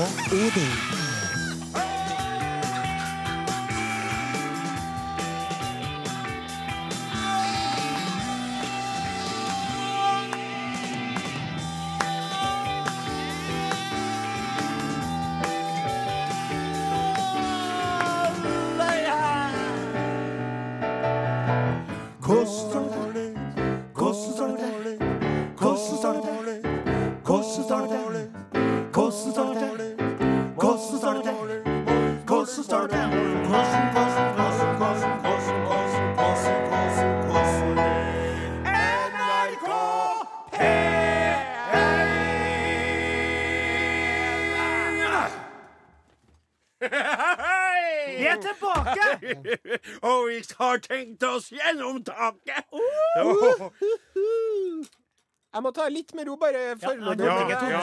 [0.00, 0.89] 哦，无敌！
[50.70, 52.64] Har tenkt oss gjennom taket!
[55.50, 56.60] Jeg må ta litt med ro, bare.
[56.78, 57.78] Ja, ja, ja,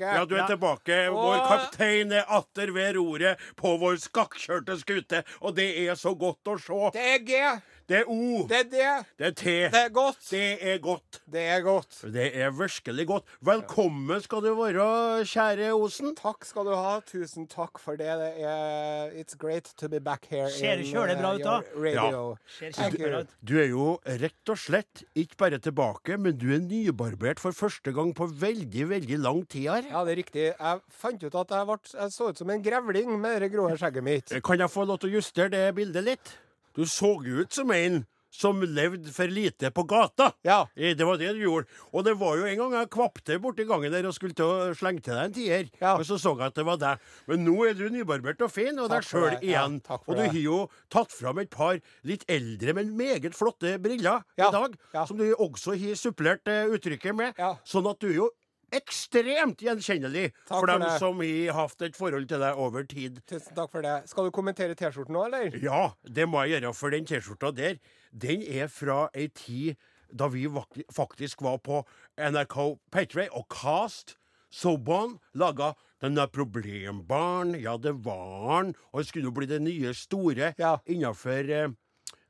[0.00, 0.46] Ja, du er Ja.
[0.48, 1.10] tilbake.
[1.12, 6.40] Vår kaptein er atter ved roret på vår skakkjørte skute, og det er så godt
[6.48, 6.90] å se.
[6.96, 7.42] Det er G.
[7.90, 8.44] Det er O.
[8.46, 8.82] Det er D.
[9.18, 9.44] Det er T.
[9.66, 10.18] Det er godt.
[10.30, 11.16] Det er godt.
[11.26, 11.96] Det er godt.
[12.14, 13.30] Det er virkelig godt.
[13.42, 16.12] Velkommen skal du være, kjære Osen.
[16.14, 16.92] Takk skal du ha.
[17.08, 18.12] Tusen takk for det.
[18.20, 21.56] det er, it's great to be back here Ser du kjølig bra uh, ut, da.
[21.74, 22.20] Radio.
[22.46, 23.08] Ser you.
[23.18, 23.32] ut.
[23.42, 23.86] Du er jo
[24.22, 28.86] rett og slett ikke bare tilbake, men du er nybarbert for første gang på veldig,
[28.92, 29.88] veldig lang tid her.
[29.90, 30.44] Ja, det er riktig.
[30.52, 33.66] Jeg fant ut at jeg, ble, jeg så ut som en grevling med det grå
[33.74, 34.36] skjegget mitt.
[34.46, 36.32] Kan jeg få lov til å justere det bildet litt?
[36.76, 40.28] Du så ut som en som levde for lite på gata.
[40.46, 40.60] Ja.
[40.78, 41.66] Eh, Det var det du gjorde.
[41.92, 44.68] Og det var jo en gang jeg kvapte borti gangen der og skulle til å
[44.78, 45.70] slenge til deg en tier.
[45.80, 45.96] Ja.
[45.98, 47.02] Men så så jeg at det var deg.
[47.26, 49.80] Men nå er du nybarbert og fin, og Takk deg sjøl igjen.
[49.82, 50.60] Ja, og du har jo
[50.94, 54.78] tatt fram et par litt eldre, men meget flotte briller Ja, i dag.
[55.10, 57.34] Som du også har supplert eh, uttrykket med.
[57.66, 58.30] Sånn at du er jo
[58.72, 60.92] ekstremt gjenkjennelig for for dem det.
[61.02, 63.20] som har hatt et forhold til deg over tid.
[63.30, 63.96] Tusen takk for det.
[64.10, 65.56] Skal du kommentere T-skjorten nå, eller?
[65.62, 67.78] Ja, det må jeg gjøre, for den T-skjorta der,
[68.12, 69.76] den er fra ei tid
[70.12, 70.46] da vi
[70.92, 71.84] faktisk var på
[72.18, 72.56] NRK
[72.90, 74.16] Patray og Cast.
[74.50, 79.92] Sobon laga denne Problembarn, ja, det var han, og det skulle jo bli det nye
[79.94, 80.72] store Ja.
[80.90, 81.68] innafor eh,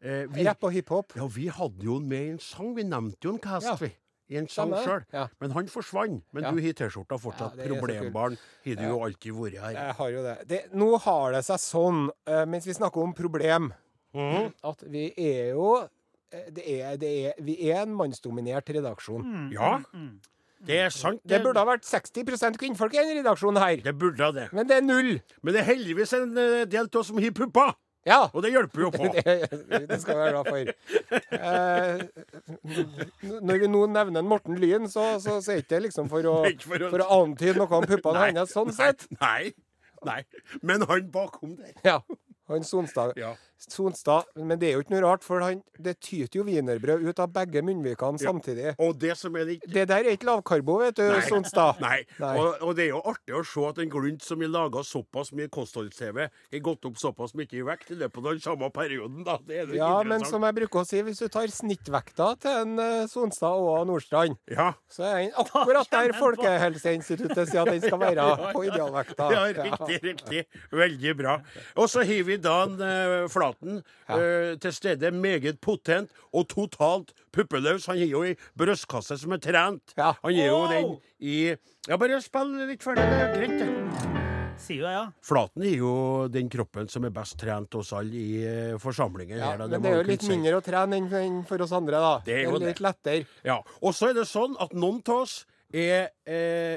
[0.03, 1.15] eh, vi, Rapp og hiphop.
[1.17, 2.75] Ja, vi hadde jo med en sang.
[2.77, 3.75] Vi nevnte jo en Cast, Ja.
[3.81, 3.93] vi.
[4.31, 5.05] I en sang sjøl.
[5.13, 5.27] Ja.
[5.43, 6.23] Men han forsvant.
[6.33, 6.51] Men Ja.
[6.55, 7.57] du har T-skjorta fortsatt.
[7.59, 7.67] Ja.
[7.67, 9.73] Problembarn har du jo alltid vært her.
[9.73, 10.37] Jeg har jo det.
[10.49, 13.73] det nå har det seg sånn, eh, mens vi snakker om problem,
[14.15, 14.53] mm.
[14.65, 15.89] at vi er jo
[16.33, 19.25] eh, det er, det er, Vi er en mannsdominert redaksjon.
[19.25, 19.53] Mm.
[19.53, 19.83] Ja,
[20.67, 21.21] det er sant.
[21.25, 23.77] Det burde ha vært 60% kvinnfolk i denne redaksjonen her.
[23.83, 24.49] det burde ha det.
[24.53, 25.21] Men det er null.
[25.43, 27.75] Men det er heldigvis en eh, del av oss som har pupper,
[28.09, 28.31] Ja.
[28.33, 29.09] og det hjelper jo på.
[29.15, 30.61] Det, det skal vi være glad for.
[31.37, 32.01] Eh,
[33.45, 36.25] når vi nå nevner en Morten Lyn, så, så, så er ikke det liksom for
[36.31, 39.05] å, for å- for å antyde noe om puppene hans sånn sett.
[39.21, 39.53] Nei,
[40.07, 40.23] nei.
[40.63, 41.75] Men han bakom der.
[41.87, 41.99] Ja.
[42.51, 43.13] Han Sonstad.
[43.21, 43.35] Ja.
[43.69, 44.29] Sonstad.
[44.37, 47.33] Men det er jo ikke noe rart, for han, det tyter jo wienerbrød ut av
[47.35, 48.75] begge munnvikene samtidig.
[48.81, 51.21] Og det som er litt Det der er ikke lavkarbo, vet du, Nei.
[51.29, 51.81] Sonstad.
[51.83, 51.99] Nei.
[52.23, 52.33] Nei.
[52.41, 55.33] Og, og det er jo artig å se at en glunt som har laga såpass
[55.37, 59.25] mye kostholds-TV, har gått opp såpass mye i vekt i løpet av den samme perioden.
[59.27, 59.39] da.
[59.47, 62.63] Det er litt Ja, men som jeg bruker å si, hvis du tar snittvekta til
[62.65, 64.73] en uh, Sonstad og Nordstrand, Ja.
[64.91, 69.31] så er den akkurat der Folkehelseinstituttet sier at den skal være på idealvekta.
[69.35, 70.45] Ja, riktig, riktig.
[70.73, 71.39] Veldig bra.
[71.77, 75.11] Og så har vi da en uh, eh, Flaten eh, til stede.
[75.11, 77.87] Meget potent og totalt puppeløs.
[77.87, 79.95] Han har jo ei brystkasse som er trent.
[79.99, 80.15] Ja.
[80.23, 81.37] Han gir jo den i
[81.89, 83.07] Ja, bare spill litt ferdig.
[83.09, 84.21] Det er greit, det.
[84.61, 85.05] Sier jeg, ja.
[85.25, 85.93] Flaten er jo
[86.29, 89.39] den kroppen som er best trent hos alle i eh, forsamlingen.
[89.39, 89.69] Ja, her, da.
[89.73, 92.13] men det er jo litt mindre å trene enn for oss andre, da.
[92.27, 92.75] Det er jo det.
[92.75, 93.25] litt lettere.
[93.47, 93.57] Ja.
[93.81, 95.39] Og så er det sånn at noen av oss
[95.73, 96.77] er, er,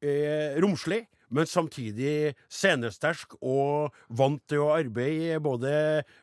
[0.00, 5.72] er romslig, men samtidig scenesterk og vant til å arbeide både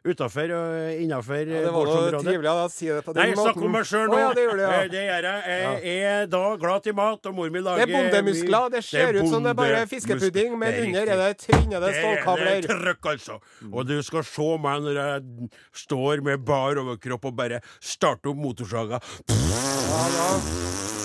[0.05, 3.45] utafor og innafor Ja, det var noe trivelig å si det på den Nei, måten.
[3.53, 4.15] snakker om meg sjøl nå.
[4.15, 4.87] Oh, ja, det gjør det, Eh, ja.
[4.95, 5.83] det gjør jeg.
[5.85, 8.69] Jeg er da glad til mat, og mor mi Det er bondemuskler.
[8.71, 11.89] Det ser ut som det er bare fiskepudding, men Det er under er det trinnede
[11.89, 12.61] er- stålkabler.
[12.61, 13.39] Det er trøkk, altså.
[13.71, 18.37] Og du skal se meg når jeg står med bar overkropp og bare starter opp
[18.37, 19.01] motorsaga.
[19.29, 21.04] Ja, da.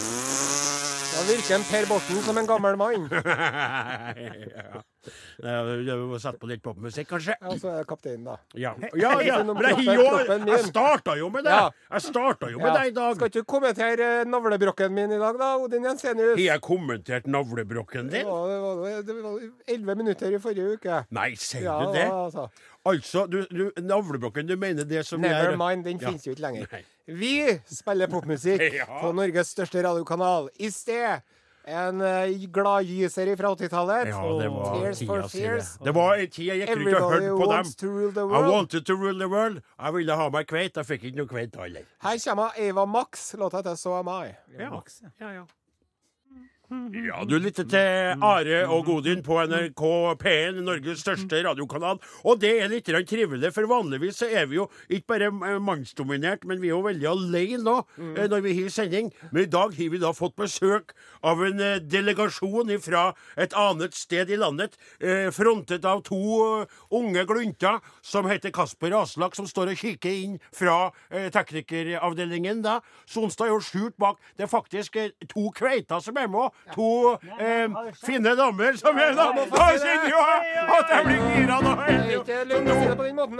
[1.20, 3.08] Da virker en Per Borten som en gammel mann.
[4.56, 4.80] ja.
[5.40, 7.34] Du må sette på litt popmusikk, kanskje?
[7.40, 8.36] Ja, så er jeg kapteinen, da.
[8.56, 9.36] Ja, ja, ja.
[9.44, 9.98] Men jeg,
[10.48, 11.58] jeg starta jo med det!
[11.90, 13.18] Jeg starta jo med det i dag.
[13.18, 16.34] Skal ikke du kommentere eh, navlebrokken min i dag, da, Odin Jensenius?
[16.38, 18.24] Har jeg kommentert navlebrokken din?
[18.24, 18.74] Ja, det var,
[19.08, 19.38] det var
[19.76, 21.02] elleve minutter i forrige uke.
[21.20, 22.08] Nei, sier du det?
[22.08, 22.48] altså.
[22.88, 26.08] Altså, du, du, navlebrokken, du mener det som Never er mind, den Ja.
[26.08, 26.66] finnes jo ikke lenger.
[26.72, 26.84] Nei.
[27.06, 27.34] Vi
[27.68, 28.86] spiller popmusikk Ja.
[29.02, 30.48] på Norges største radiokanal.
[30.58, 31.20] I sted
[31.68, 34.08] En uh, gladgyser fra 80-tallet.
[34.08, 35.68] Ja, det var Tears tida for Fears.
[35.76, 35.84] det.
[35.84, 37.72] Det var en tid jeg gikk rundt og hørte på dem.
[37.82, 39.60] to rule the I wanted to rule the world.
[39.78, 40.76] Jeg ville ha meg kveit.
[40.80, 41.84] Jeg fikk ikke noe kveit heller.
[42.02, 43.34] Her kommer Ava Max.
[43.38, 44.32] Låta heter So Am I.
[44.58, 44.70] Ja.
[44.70, 45.08] Max, ja.
[45.20, 45.44] Ja, ja.
[46.70, 49.80] Ja, du lytter til Are og Godin på NRK
[50.20, 51.98] P1, Norges største radiokanal.
[52.22, 56.60] Og det er litt trivelig, for vanligvis så er vi jo ikke bare mannsdominert, men
[56.62, 57.74] vi er jo veldig alene nå
[58.14, 59.10] eh, når vi har sending.
[59.32, 60.94] Men i dag har vi da fått besøk
[61.26, 63.02] av en eh, delegasjon fra
[63.34, 66.22] et annet sted i landet, eh, frontet av to
[66.94, 72.62] unge glunter som heter Kasper Aslak, som står og kikker inn fra teknikeravdelingen.
[72.62, 72.78] da.
[73.10, 74.22] Sonstad er jo skjult bak.
[74.38, 76.59] Det er faktisk to kveiter som er med.
[76.74, 77.68] To eh,
[78.06, 79.26] fine damer som er da.
[79.50, 81.72] Da kjenner jo jeg at jeg blir gira da.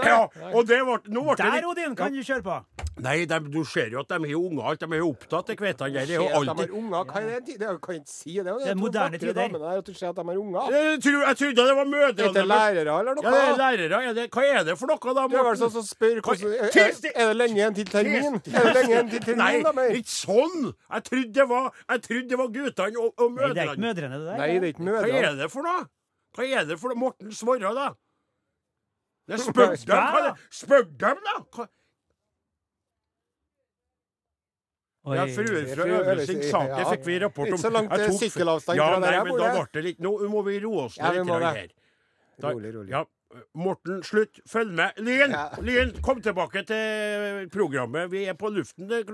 [0.05, 0.21] Ja,
[0.53, 2.61] og det ble, nå ble det Der, Odin, kan du kjøre på.
[3.01, 4.63] Nei, de, du ser jo at de har unger.
[4.69, 4.79] alt.
[4.83, 6.05] De er jo opptatt, av kveitene der.
[6.05, 7.05] Det er jo alltid de unger.
[7.09, 7.55] Hva er det?
[7.57, 8.43] Det er- kan jeg ikke si det.
[8.45, 9.67] Det er moderne tider.
[9.77, 10.69] at du ser at de har unger.
[10.71, 13.23] jeg, tror, jeg trodde det var Er mødrene det lærere eller noe?
[13.23, 14.03] Ja, det er lærere.
[14.09, 15.27] Er det, hva er det for noe, da?
[15.27, 18.35] Du er vel sånn som spør hvordan, er, er det lenge igjen til termin?
[18.35, 19.95] Er det lenge igjen til termin, Nei, da, meg?
[19.97, 20.69] ikke sånn!
[20.91, 23.81] Jeg trodde det var, jeg trodde det var guttene og, og Nei, det er ikke
[23.81, 23.87] mødrene.
[23.87, 24.37] mødrene, det der.
[24.37, 25.83] Nei, det er ikke Hva er det for noe?
[26.37, 26.99] Hva er det for noe?
[27.01, 27.89] Morten svarer, da.
[29.41, 30.33] Spør dem, hva er?
[30.51, 31.37] Spør dem, da!
[31.55, 31.67] Hva?
[35.01, 35.15] Oi.
[35.17, 37.55] Ja, fra øvelsing sak, det fikk vi rapport om.
[37.55, 40.03] Ikke så langt sykkelavstand ja, fra der nei, jeg men bor, da ble det litt
[40.05, 41.71] Nå må vi roe oss ned litt her.
[42.41, 42.91] Da- Rolig, rolig.
[42.93, 43.01] Ja,
[43.53, 44.39] Morten, slutt.
[44.49, 44.97] Følg med.
[44.97, 45.49] Lyn, Ja.
[45.61, 48.09] Lyn, kom tilbake til programmet.
[48.11, 49.05] Vi er på luften, det,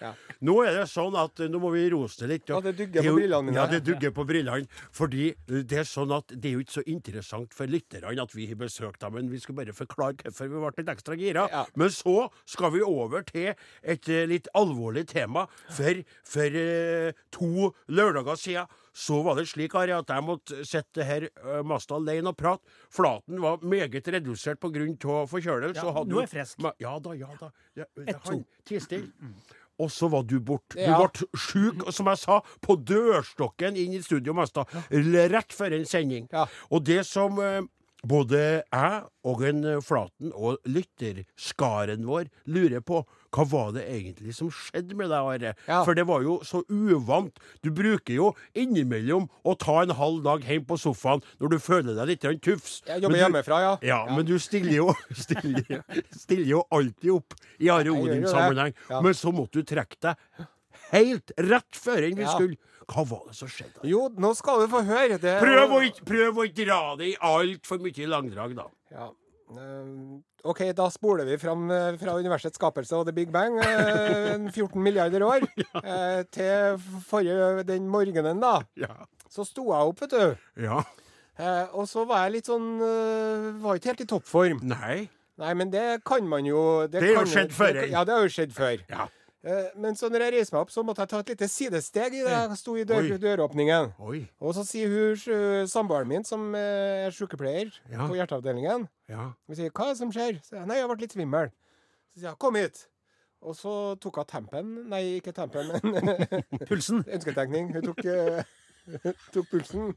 [0.00, 0.12] Ja.
[0.40, 2.48] Nå er det sånn at eh, nå må vi roe litt.
[2.48, 3.56] Ja, det dugger er på brillene mine.
[3.58, 4.66] Ja, det dugger på brillene.
[4.92, 8.34] Fordi eh, det er sånn at det er jo ikke så interessant for lytterne at
[8.36, 11.46] vi har besøkt dem, men vi skal bare forklare hvorfor vi ble litt ekstra gira.
[11.52, 11.64] Ja.
[11.76, 13.52] Men så skal vi over til
[13.82, 15.46] et eh, litt alvorlig tema.
[15.70, 21.04] For, for eh, to lørdager siden så var det slik Ari, at jeg måtte sitte
[21.06, 22.62] her uh, mest alene og prate.
[22.90, 25.26] Flaten var meget redusert pga.
[25.30, 25.86] forkjølelse.
[25.86, 26.68] Ja, nå er jeg frisk.
[26.82, 27.50] Ja da, ja da.
[27.76, 28.30] Ja, to.
[28.30, 29.12] han, Ti stille.
[29.80, 30.74] Og så var du borte.
[30.76, 30.98] Du Ja.
[31.06, 36.28] ble sjuk, som jeg sa, på dørstokken inn i studio Mesta, rett før en sending.
[36.32, 36.46] Ja.
[36.70, 37.62] Og det som uh,
[38.04, 44.34] både jeg og en eh, Flaten og lytterskaren vår lurer på, hva var det egentlig
[44.34, 45.52] som skjedde med deg, Are?
[45.68, 45.80] Ja.
[45.86, 47.36] For det var jo så uvant.
[47.62, 51.94] Du bruker jo innimellom å ta en halv dag hjem på sofaen når du føler
[51.94, 52.80] deg litt tufs.
[52.88, 53.76] Jeg jobber du- hjemmefra, ja.
[53.86, 54.88] ja, men du stiller jo,
[55.24, 57.86] stiller, stiller jo alltid opp i Are.
[57.90, 58.74] Odin-sammenheng.
[58.90, 59.00] Ja.
[59.00, 60.48] Men så måtte du trekke deg
[60.90, 62.34] helt rett før enn vi Ja.
[62.34, 62.58] skulle.
[62.90, 63.84] Hva var det som skjedde?
[63.86, 65.14] Jo, nå skal du få høre.
[65.22, 68.64] Det, Prøv å ikke prøv å dra det i altfor mye langdrag, da.
[68.90, 69.06] Ja.
[69.58, 74.36] Eh, OK, da spoler vi fram eh, fra universets skapelse og The Big Bang eh,
[74.52, 75.44] 14 milliarder år
[75.84, 78.60] eh, til forrige den morgenen, da.
[78.78, 78.94] Ja.
[79.30, 80.48] Så sto jeg opp, vet du.
[80.68, 80.82] ja.
[81.40, 84.58] Eh, og så var jeg litt sånn eh, Var ikke helt i toppform.
[84.68, 85.06] Nei.
[85.40, 87.86] Nei, men det kan man jo Det har jo skjedd før, eh.
[87.94, 88.82] Ja, det har jo skjedd før.
[88.90, 89.06] Ja.
[89.40, 92.12] Eh, men så når jeg reiser meg opp, så måtte jeg ta et lite sidesteg
[92.18, 93.94] i det jeg sto i dør, døråpningen.
[94.04, 94.20] Oi.
[94.44, 98.04] Og så sier hun samboeren min, som eh, er sykepleier Ja.
[98.06, 99.32] på hjerteavdelingen Ja.
[99.48, 101.50] Hun sier 'Hva er det som skjer?' Så jeg, 'Nei, jeg vært litt svimmel'.
[102.12, 102.86] Så sier jeg 'Kom hit'.
[103.42, 106.04] Og så tok hun tempen Nei, ikke tempen, men
[106.68, 107.00] Pulsen.
[107.14, 107.72] ønsketenkning.
[107.72, 108.42] Hun tok, eh,
[109.32, 109.94] tok pulsen.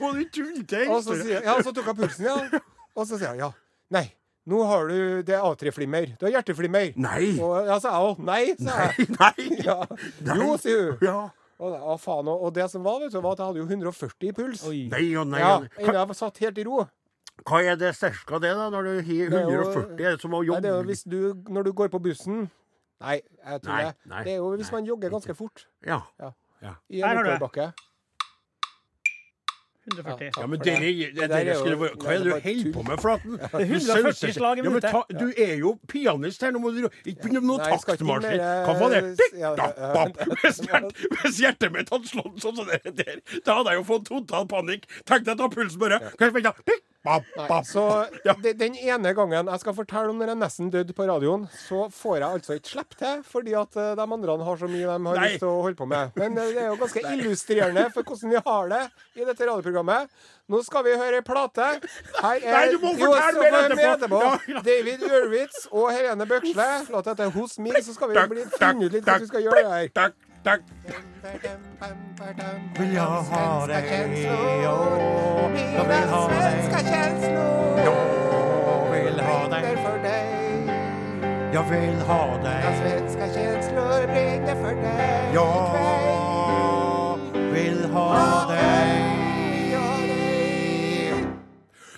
[0.00, 0.88] Må du tulle til!
[0.88, 2.60] Og så, sier, ja, så tok hun pulsen, ja.
[2.94, 3.50] Og så sier hun 'Ja,
[3.90, 4.12] nei,
[4.46, 6.18] nå har du Det er A3-flimmer.
[6.18, 6.92] Du har hjerteflimmer'.
[6.96, 7.38] Nei!
[7.40, 8.18] Og ja, sa jeg òg.
[8.18, 9.08] 'Nei', sa jeg.
[9.18, 9.48] Nei!
[9.64, 9.78] Ja.
[10.36, 10.98] Jo, sier hun.
[11.02, 11.30] Ja.
[11.58, 13.66] Og, å, faen, og, og det som var, vet du, var at jeg hadde jo
[13.70, 14.64] 140 i puls.
[14.68, 14.80] Oi.
[14.90, 15.40] Nei og nei.
[15.40, 16.82] Ja, Innen jeg satt helt i ro.
[17.46, 20.04] Hva er det cirka det, da, når du har Det er jo- 140?
[20.04, 22.44] Er det som å Nei, det er jo hvis du, når du går på bussen
[23.00, 23.94] Nei, jeg tror Nei, det.
[24.06, 24.76] nei, det er jo hvis nei.
[24.80, 26.00] man jogger ganske fort Ja.
[26.62, 27.34] Ja, i Her en har du det.
[27.40, 27.72] oppoverbakke.
[29.84, 30.30] 140.
[30.40, 30.92] Ja, men dere, det.
[30.98, 33.36] det, Det er dere skulle være, Hva er det det du holder på med, Flaten?
[33.38, 35.18] Det er 140 slag i Ja, men minuttet.
[35.20, 38.94] du er jo pianist her, nå må du ikke begynne med noe mer, Hva var
[38.94, 39.02] det?
[39.38, 39.52] ja,
[39.92, 40.16] bapp.
[40.18, 40.24] ja.
[40.44, 43.86] Hvis, hjert, hvis hjertet mitt hadde slått sånn som det der, da hadde jeg jo
[43.92, 44.88] fått total panikk.
[45.04, 46.00] Tenk deg å ta pulsen bare.
[46.18, 46.80] Kanskje jeg spille?
[47.04, 47.84] Nei, så
[48.40, 51.84] de, den ene gangen jeg skal fortelle om når jeg nesten døde på radioen, så
[51.92, 54.88] får jeg altså ikke slippe til, fordi at eh, de andre har så mye de
[54.88, 55.26] har Nei.
[55.28, 56.14] lyst til å holde på med.
[56.16, 58.82] Men eh, det er jo ganske illustrerende for hvordan vi har det
[59.20, 60.16] i dette radioprogrammet.
[60.48, 61.68] Nå skal vi høre ei plate.
[62.20, 64.22] Her er Nei, du må fortelle mer etterpå.
[64.66, 66.68] David Urwitz og Helene Bøksle.
[66.92, 68.16] Låta heter 'Hos meg', så skal vi
[68.58, 70.12] finne ut litt hva vi skal gjøre her.
[70.44, 70.60] Takk.
[72.78, 74.98] Vill jag ha dig, ja,
[75.76, 76.62] jag vill ha dig.
[76.62, 76.78] Svenska
[77.84, 79.76] Jag vill ha dig.
[79.76, 80.66] för dig.
[81.52, 82.62] Jeg vil ha Den deg.
[82.82, 87.18] svenska känslor brinner för dig Ja,
[87.52, 89.03] vil ha deg.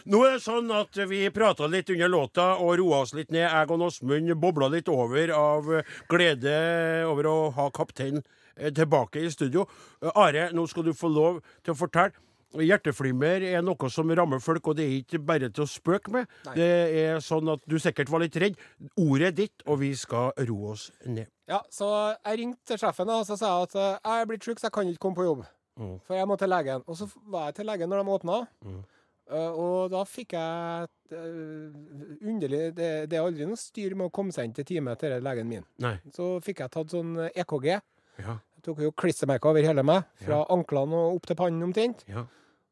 [0.06, 3.48] Nå er det sånn at vi prata litt under låta og roa oss litt ned.
[3.48, 5.72] Jeg og Åsmund bobla litt over av
[6.10, 6.52] glede
[7.08, 9.66] over å ha kaptein eh, tilbake i studio.
[10.14, 12.14] Are, nå skal du få lov til å fortelle.
[12.56, 16.30] Hjerteflimmer er noe som rammer folk, og det er ikke bare til å spøke med.
[16.54, 16.70] Det
[17.02, 18.56] er sånn at du sikkert var litt redd.
[19.02, 21.26] Ordet er ditt, og vi skal roe oss ned.
[21.50, 24.62] Ja, så jeg ringte sjefen og så sa jeg at eh, jeg er blitt syk,
[24.62, 25.46] så jeg kan ikke komme på jobb.
[25.76, 25.96] Mm.
[26.06, 26.86] For jeg må til legen.
[26.86, 28.44] Og så var jeg til legen når de åpna.
[28.64, 28.84] Mm.
[29.26, 34.14] Eh, og da fikk jeg eh, underlig det, det er aldri noe styr med å
[34.14, 35.64] komme seg inn til time til legen min.
[35.82, 35.96] Nei.
[36.14, 37.68] Så fikk jeg tatt sånn EKG.
[38.22, 38.36] Ja.
[38.56, 42.06] Jeg tok jo klistremerker over hele meg, fra anklene og opp til pannen omtrent.
[42.10, 42.24] Ja.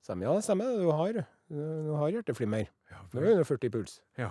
[0.04, 1.20] Så de, ja, det stemmer, du har,
[1.50, 2.66] du har hjerteflimmer.
[2.92, 4.00] Ja, Du har 140 puls.
[4.20, 4.30] ja.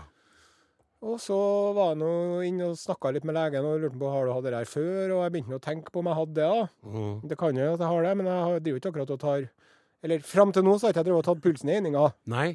[1.04, 1.36] Og så
[1.76, 2.10] var jeg nå
[2.48, 5.12] inne og snakka litt med legen og lurte på har du hatt det der før.
[5.18, 6.46] Og jeg begynte å tenke på om jeg hadde det.
[6.48, 6.62] da.
[6.94, 7.18] Mm.
[7.28, 9.44] Det kan jo at jeg har det, men jeg driver ikke akkurat og tar
[10.04, 12.02] Eller fram til nå så har jeg ikke tatt pulsen i eininga,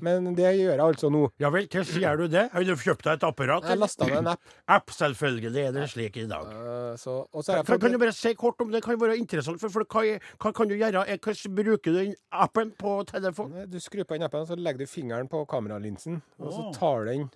[0.05, 1.23] men det gjør jeg altså nå.
[1.41, 2.43] Ja vel, hvordan gjør du det?
[2.53, 3.65] Har du kjøpt deg et apparat?
[3.71, 4.53] Jeg lasta ned en app.
[4.69, 5.63] App, selvfølgelig.
[5.65, 6.45] Er det slik i dag?
[6.53, 8.83] Uh, Så, så jeg Kan, kan du bare si kort om det?
[8.85, 11.07] kan være interessant for for Hva, hva kan du gjøre?
[11.09, 13.65] Er- Hvordan bruker du den appen på telefonen?
[13.71, 17.31] Du skrur på den appen, så legger du fingeren på kameralinsen, og så tar den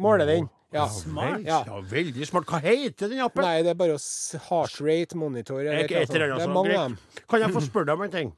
[0.00, 0.48] Måler den.
[0.74, 0.88] Ja.
[0.88, 1.44] Smart.
[1.46, 1.60] Ja.
[1.66, 2.48] ja, veldig smart.
[2.50, 3.44] Hva heter den appen?
[3.46, 3.98] Nei, det er bare
[4.48, 5.60] heart rate monitor.
[5.62, 6.40] Eller hva et eller sånt.
[6.40, 6.96] Det er mange av dem.
[7.30, 8.32] Kan jeg få spørre deg om en ting?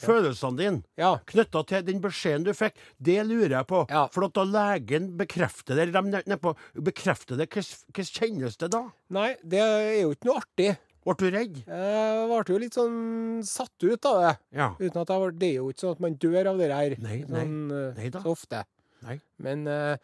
[0.00, 1.18] Følelsene dine Ja.
[1.26, 3.84] knytta til den beskjeden du fikk, det lurer jeg på.
[3.90, 4.06] Ja.
[4.14, 8.82] For at da legen bekrefter det, eller de nedpå bekrefter det, hvordan kjennes det da?
[9.10, 10.76] Nei, det er jo ikke noe artig.
[11.04, 11.56] Ble du redd?
[11.68, 14.34] Jeg ble jo litt sånn satt ut av det.
[14.56, 14.70] Ja.
[14.80, 16.94] Uten at jeg ble, Det er jo ikke sånn at man dør av det her
[16.98, 17.42] Nei, nei.
[17.44, 18.64] sånn, eh, Nei så ofte.
[19.04, 19.18] Nei.
[19.38, 19.96] Men eh,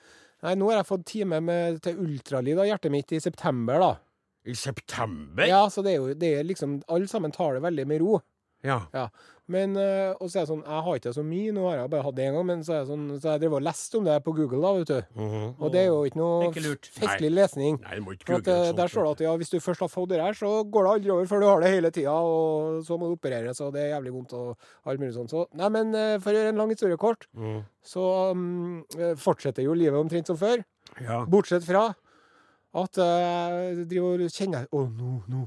[0.43, 3.97] nei, nå har jeg fått time med, til ultralyd av hjertet mitt i september, da.
[4.45, 5.47] I september?
[5.49, 8.21] Ja, så det er jo det er liksom Alle sammen tar det veldig med ro.
[8.67, 8.81] Ja.
[8.93, 9.09] Ja.
[9.51, 11.91] Men eh, og så er det sånn Jeg har ikke så mye, nå har jeg
[11.91, 13.99] bare hatt det én gang, men så er det sånn Så jeg drev og leste
[13.99, 15.23] om det på Google, da, vet du.
[15.25, 15.47] Mhm.
[15.59, 16.51] Og det er jo ikke noe
[16.87, 17.81] festlig lesning.
[17.83, 19.59] Nei, du må ikke For at, google eh, der står det at ja, hvis du
[19.65, 21.93] først har fått det her, så går det aldri over før du har det hele
[21.95, 25.35] tida, og så må du opereres, og det er jævlig vondt og alt mulig sånt.
[25.35, 27.59] Så nei, men eh, for å gjøre en lang historie kort, mm.
[27.95, 30.63] så mm, eh, fortsetter jo livet omtrent som før.
[31.03, 31.25] Ja.
[31.31, 31.89] Bortsett fra
[32.81, 35.47] at jeg driver og kjenner Å, nå, nå,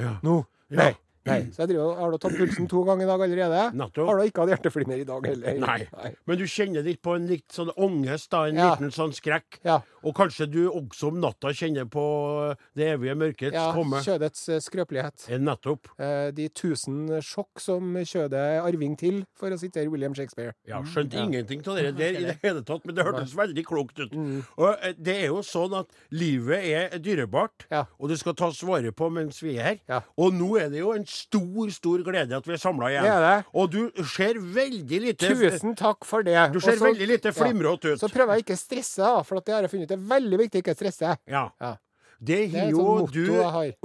[0.00, 0.16] ja.
[0.24, 0.38] nå.
[0.72, 0.86] Ja.
[0.86, 0.92] Nei.
[1.28, 1.38] Nei.
[1.54, 3.62] Så jeg driver, har da tatt pulsen to ganger i dag allerede.
[3.78, 4.08] Nettopp.
[4.08, 5.58] Har da ikke hatt hjerteflimmer i dag heller.
[5.62, 6.12] Nei.
[6.26, 8.70] Men du kjenner litt på en litt sånn angst, da, en Ja.
[8.74, 9.60] liten sånn skrekk.
[9.64, 9.80] Ja.
[10.02, 14.00] Og kanskje du også om natta kjenner på det evige mørkets ja komme.
[14.02, 15.28] kjødets eh, skrøpelighet.
[15.30, 15.86] Eh, Nettopp.
[15.98, 20.54] Eh, de tusen sjokk som kjødet er arving til, for å sitere William Shakespeare.
[20.66, 21.28] Ja, skjønte mm.
[21.28, 24.12] ingenting av det der i det hele tatt, men det hørtes veldig klokt ut.
[24.12, 24.42] Mm.
[24.58, 27.84] Og eh, det er jo sånn at livet er dyrebart, Ja.
[27.98, 29.78] og det skal tas vare på mens vi er her.
[29.88, 30.00] Ja.
[30.18, 33.06] Og nå er det jo en stor, stor glede at vi er samla igjen.
[33.06, 33.46] Det er det.
[33.60, 36.36] Og du ser veldig lite Tusen takk for det.
[36.54, 38.00] Du ser Også, veldig lite flimrete ut.
[38.00, 40.62] Så prøver jeg ikke å stresse, for det har jeg funnet ut er veldig viktig
[40.64, 41.14] ikke å stresse.
[41.30, 41.44] Ja.
[41.60, 41.76] Ja.
[42.22, 43.24] Det Det er har jo sånn du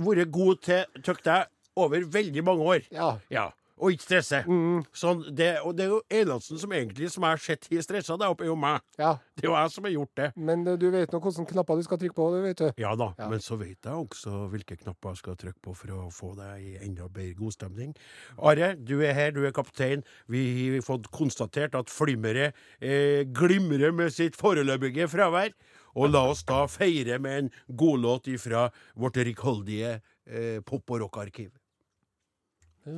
[0.07, 2.83] vært god til, tykker jeg, over veldig mange år.
[2.93, 3.09] Ja.
[3.33, 3.47] Ja.
[3.77, 4.39] Og ikke stresse.
[4.49, 7.83] Mm, Sånn, det, og det er jo eneste som egentlig som jeg har sett har
[7.85, 8.81] stressa der oppe, er jo meg.
[8.97, 9.11] ja.
[9.37, 10.27] Det er jo jeg som har gjort det.
[10.35, 12.71] Men eh, du vet nå hvilke knapper du skal trykke på, du vet du.
[12.81, 13.27] Ja da, Ja.
[13.29, 16.63] men så vet jeg også hvilke knapper jeg skal trykke på for å få deg
[16.65, 17.93] i enda bedre godstemning.
[18.41, 20.01] Are, du er her, du er kaptein.
[20.27, 20.41] Vi
[20.73, 25.53] har fått konstatert at flimmeret eh, glimrer med sitt foreløpige fravær.
[25.97, 28.67] Og la oss da feire med en godlåt ifra
[28.97, 31.51] vårt rikholdige eh, pop- og rockarkiv.
[32.87, 32.95] Eh,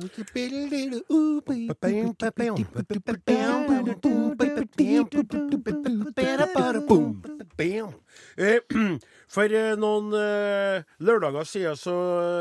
[9.30, 11.94] For eh, noen eh, lørdager siden så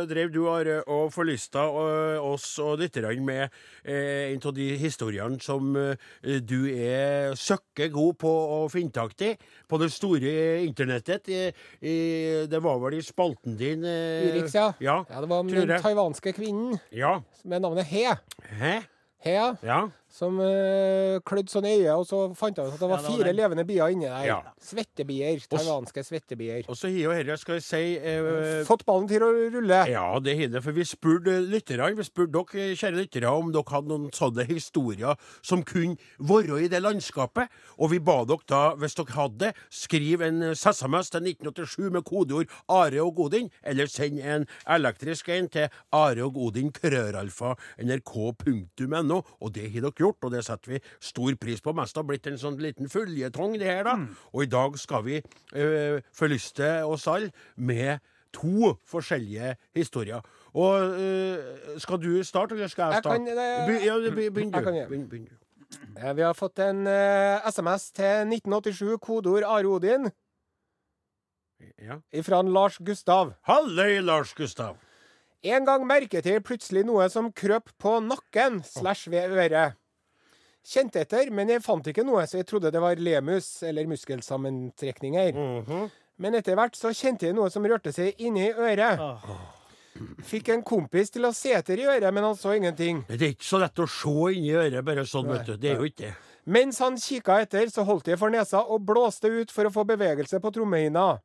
[0.09, 3.43] drev du, Are, og forlysta eh, oss og lytterne med
[3.83, 9.13] eh, en av de historiene som eh, du er søkke god på å finne tak
[9.21, 9.35] i
[9.69, 10.33] på det store
[10.65, 11.29] internettet.
[11.79, 14.71] Det var vel i spalten din eh, Urix, ja.
[14.81, 15.03] Ja.
[15.11, 17.19] Ja, det var om den taiwanske kvinnen ja.
[17.45, 18.07] med navnet He.
[18.57, 18.79] He?
[19.19, 19.51] He, ja.
[19.61, 19.83] Ja.
[20.09, 23.01] Som øh, klødde sånn i øyet, og så fant jeg ut at det var Ja,
[23.03, 23.35] det var fire den.
[23.37, 24.23] levende bier inni der.
[24.25, 24.37] Ja.
[24.59, 25.37] Svettebier.
[25.51, 26.63] Taiwanske svettebier.
[26.67, 29.83] Og så har jo dette, skal vi si øh, Fått ballen til å rulle.
[29.91, 30.63] Ja, det har det.
[30.65, 35.13] For vi spurte lytterne, vi spurte dere, kjære lyttere, om dere hadde noen sånne historier
[35.45, 37.53] som kunne være i det landskapet.
[37.77, 42.03] Og vi ba dere da, hvis dere hadde det, skrive en SMS til 1987 med
[42.09, 47.53] kodeord Are og Godin, eller send en elektrisk en til Are og Godin krøralfa
[47.85, 51.73] nrk.no, og det har dere gjort, og det setter vi stor pris på.
[51.77, 53.97] Mest har blitt en sånn liten føljetong, det her, da.
[54.33, 57.99] Og i dag skal vi eh, forlyste oss alle med
[58.35, 60.21] to forskjellige historier.
[60.53, 63.45] Og eh, skal du starte, eller skal jeg Jeg kan, starte?
[63.45, 64.81] eh, Be- ja, be- Begynn jeg kan du.
[64.89, 65.35] Begynn- begynn du.
[66.15, 70.07] Vi har fått en uh, SMS til 1987, kodeord Are Odin,
[71.77, 71.99] Ja.
[72.15, 73.33] ifra Lars Gustav.
[73.45, 74.77] Halløy, Lars Gustav.
[75.43, 79.75] En gang merket jeg plutselig noe som krøp på nakken slash ved øret.
[80.65, 85.33] Kjente etter, men jeg fant ikke noe, så jeg trodde det var lemus, eller muskelsammentrekninger.
[85.33, 85.89] Mhm.
[86.19, 88.99] Men etter hvert så kjente jeg noe som rørte seg inni øret.
[90.27, 93.05] Fikk en kompis til å se etter i øret, men han så ingenting.
[93.07, 95.55] Det er ikke så lett å se inni øret bare sånn, vet du.
[95.57, 96.13] Det er jo ikke det.
[96.49, 99.85] Mens han kikka etter, så holdt jeg for nesa og blåste ut for å få
[99.87, 101.19] bevegelse på trommehinna.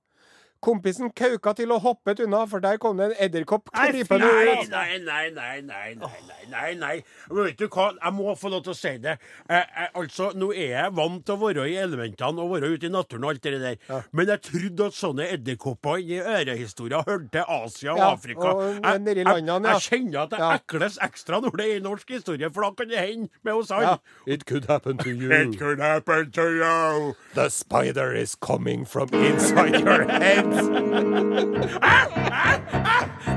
[0.65, 4.71] Kompisen kauka til og hoppet unna, for der kom det en edderkopp krypende Nei, ut.
[4.71, 6.95] nei, nei, nei, nei, nei, nei, nei, nei.
[7.37, 9.19] Vet du hva, jeg må få lov til å si det.
[9.51, 12.89] Jeg, jeg, altså, Nå er jeg vant til å være i elementene og være ute
[12.89, 14.07] i naturen og alt det der.
[14.17, 18.55] Men jeg trodde at sånne edderkopper inni ørehistorier hørte til Asia og Ja, Afrika.
[18.55, 19.77] og jeg, jeg, landene, ja.
[19.77, 20.51] jeg kjenner at det Ja.
[20.63, 23.71] ekles ekstra når det er i norsk historie, for da kan det hende med oss
[23.71, 23.99] alle.
[23.99, 24.33] Ja.
[24.33, 25.29] It could happen to you.
[25.31, 27.15] It could happen to you.
[27.35, 30.54] The spider is coming from inside your head.
[31.83, 33.34] ah, ah, ah.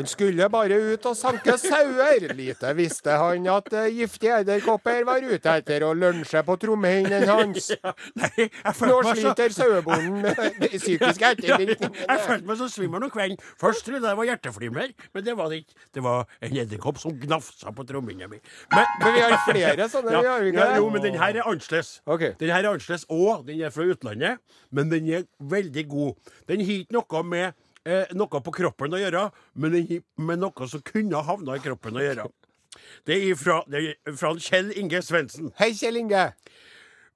[0.00, 2.22] Han skulle bare ut og sanke sauer.
[2.32, 7.68] Lite visste han at eh, giftige edderkopper var ute etter å lunsje på trommehinnen hans.
[7.80, 13.06] Ja, nei, Nå følte så sliter sauebonden med de psykiske Jeg følte meg så svimmel
[13.06, 13.38] om kvelden.
[13.60, 15.78] Først trodde jeg det var hjerteflimmer, men det var det ikke.
[15.96, 18.40] Det var en edderkopp som gnafsa på trommehinna mi.
[18.74, 21.98] Men, Men vi har flere sånne, ja, vi har jo, men den her er annerledes.
[22.08, 22.34] Okay.
[22.40, 24.40] Den her er annerledes, og den er fra utlandet,
[24.72, 25.26] men den er
[25.56, 26.36] veldig god.
[26.48, 29.76] Den har ikke noe med eh, noe på kroppen å gjøre, men
[30.20, 32.28] med noe som kunne havna i kroppen å gjøre.
[33.06, 35.50] Det er fra, det er fra Kjell Inge Svendsen.
[35.58, 36.30] Hei, Kjell Inge.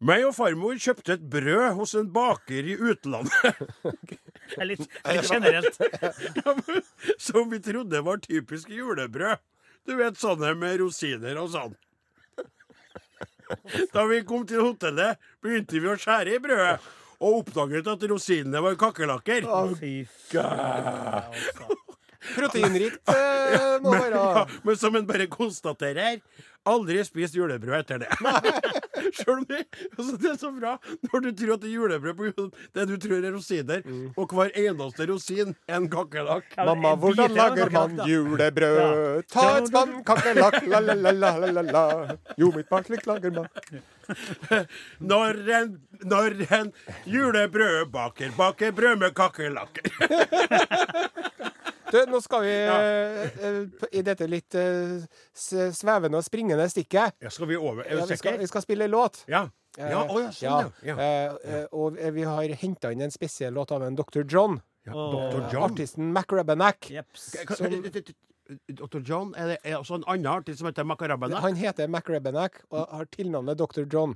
[0.04, 3.60] Meg og farmor kjøpte et brød hos en baker i utlandet.
[4.44, 5.78] Det er litt, det litt generelt.
[7.26, 9.40] som vi trodde var typisk julebrød.
[9.88, 11.78] Du vet sånne med rosiner og sånn.
[13.94, 16.76] Da vi kom til hotellet, begynte vi å skjære i brødet.
[17.24, 19.46] Og oppdaget at rosinene var kakerlakker.
[19.48, 20.04] Altså.
[22.34, 26.22] Proteinrikt eh, må Men, være ja, men som en bare konstaterer,
[26.68, 28.08] aldri spist julebrød etter det.
[29.18, 29.62] Sjøl om det,
[29.98, 30.76] altså det er så bra
[31.10, 33.82] når du tror at det er julebrød på grunn det du tror er rosiner,
[34.16, 36.46] og hver eneste rosin er en kakerlakk.
[36.56, 38.78] Ja, Mamma, hvordan lager man julebrød?
[38.78, 39.26] julebrød?
[39.32, 41.84] Ta et spann kakerlakk, la-la-la-la-la.
[42.40, 43.50] Jo, mitt barn, slik lager man.
[45.00, 45.70] Når en,
[46.04, 46.72] når en
[47.08, 49.88] julebrødbaker baker brød med kakerlakker.
[51.90, 53.58] Du, nå skal vi eh,
[53.92, 57.18] i dette litt uh, svevende og springende stikket.
[57.22, 57.84] Ja, skal vi over?
[57.84, 59.24] Er Ja, vi, skal, vi skal spille låt.
[59.30, 59.46] Ja.
[59.74, 60.94] Ja, oh, ja, sånn, ja.
[60.94, 61.62] ja.
[61.74, 64.22] Og vi har henta inn en spesiell låt av en Dr.
[64.22, 64.60] John.
[64.86, 64.92] ja.
[64.94, 65.48] Dr.
[65.50, 65.64] John.
[65.66, 66.90] Artisten Mac Rebenack.
[66.94, 67.32] Jeps.
[67.42, 68.14] Hva-
[68.68, 69.00] Dr.
[69.00, 71.40] John, er det altså en annen artist som heter MacRabbanack?
[71.40, 73.86] Han heter MacRabbanack og har tilnavnet Dr.
[73.92, 74.14] John.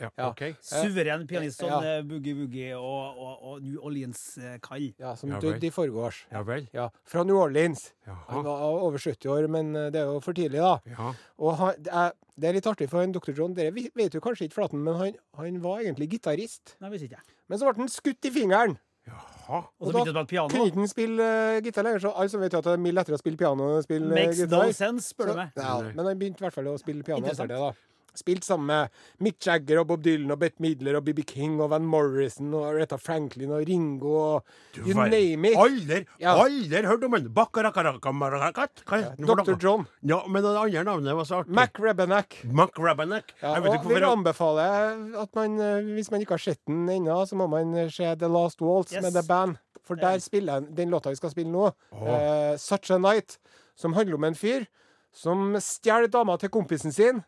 [0.00, 0.28] Ja, Ja.
[0.30, 0.42] OK.
[0.60, 1.78] Suveren pianist sånn Ja.
[1.98, 4.94] eh, Boogie Woogie og, og, og New Orleans-kall.
[5.00, 6.24] Ja, som Ja, døde i forgårs.
[6.32, 6.68] Ja vel.
[6.74, 7.92] Ja, fra New Orleans.
[8.28, 10.78] Han var over 70 år, men eh, det er jo for tidlig, da.
[10.92, 11.12] Ja.
[11.38, 13.32] Og han, det, er, det er litt artig for en Dr.
[13.32, 13.54] John.
[13.54, 16.76] Dere vet jo kanskje ikke, Flaten, men han, han var egentlig gitarist.
[16.80, 17.22] Nei, visste ikke.
[17.48, 18.76] Men så ble han skutt i fingeren.
[19.04, 19.58] Jaha.
[19.84, 20.22] Og så da.
[20.48, 22.80] Kunne ikke han spille uh, gitar lenger, så alle som vet jo at det er
[22.80, 24.62] mye lettere å spille piano enn å spille eh, Makes gitar.
[24.64, 25.50] no sense, spør du meg.
[25.60, 27.52] Ja, men han begynte i hvert fall å spille piano etter Interessant.
[27.52, 27.93] det, da.
[28.14, 28.88] Spilt sammen med
[29.20, 32.76] Mick Jagger og Bob Dylan og Bette Midler og BB King og Van Morrison og
[32.78, 34.44] Retta Franklin og Ringo og
[34.78, 35.56] you var, name it.
[35.58, 36.34] Aldri, Ja.
[36.44, 37.28] aldri hørt om han!
[37.34, 38.84] Bakarakarakamarakakat.
[38.90, 39.56] Ja, Dr.
[39.60, 39.86] John.
[40.02, 41.54] Ja, men det andre navnet var så artig.
[41.54, 42.40] Mac Rebenack.
[42.44, 43.34] Macrabenack.
[43.42, 46.38] Ja, Jeg vet og ikke vil hvorfor jeg- at man, eh, hvis man ikke har
[46.38, 49.02] sett den ennå, så må man se The Last Waltz Yes.
[49.02, 49.56] med The Band.
[49.82, 52.02] For der spiller han den låta vi skal spille nå, oh.
[52.02, 53.38] uh, Such a Night,
[53.76, 54.64] som handler om en fyr
[55.12, 57.22] som stjeler dama til kompisen sin.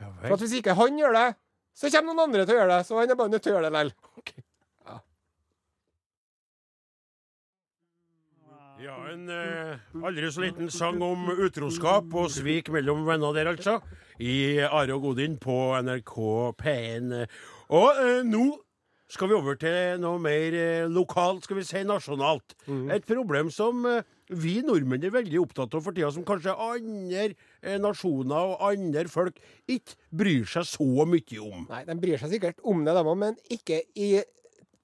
[0.00, 1.26] Ja, For at hvis ikke han gjør det,
[1.76, 2.86] så kommer noen andre til å gjøre det.
[2.88, 3.92] Så han er bare nødt til å gjøre det likevel.
[8.80, 13.74] Ja, en eh, aldri så liten sang om utroskap og svik mellom venner der, altså.
[14.16, 16.14] I Are og Godin på NRK
[16.62, 17.10] P1.
[17.76, 18.46] Og eh, nå
[19.10, 22.54] skal vi over til noe mer eh, lokalt, skal vi si nasjonalt.
[22.94, 27.34] Et problem som eh, vi nordmenn er veldig opptatt av for tida, som kanskje andre
[27.82, 31.66] nasjoner og andre folk ikke bryr seg så mye om.
[31.70, 34.12] Nei, de bryr seg sikkert om det, de òg, men ikke i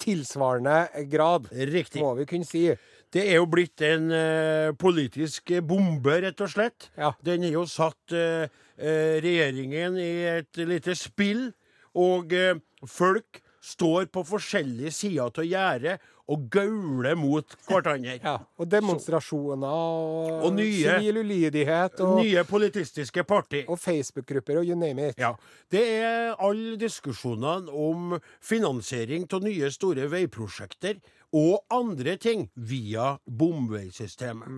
[0.03, 2.03] tilsvarende grad, Riktig.
[2.05, 2.69] må vi kunne si.
[3.12, 6.91] Det er jo blitt en uh, politisk bombe, rett og slett.
[6.99, 7.15] Ja.
[7.25, 8.45] Den har jo satt uh,
[8.77, 11.49] eh, regjeringen i et lite spill,
[11.97, 18.17] og eh, folk står på forskjellige sider av gjerdet og gauler mot hverandre.
[18.27, 23.65] Ja, og demonstrasjoner og, Og nye- sivil ulydighet og, Nye politistiske parti.
[23.69, 25.19] og Facebook-grupper og you name it.
[25.19, 25.33] Ja.
[25.71, 30.99] Det er alle diskusjonene om finansiering av nye store veiprosjekter
[31.37, 34.49] og andre ting via bomveisystemet.